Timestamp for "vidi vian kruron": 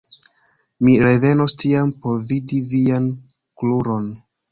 2.31-4.09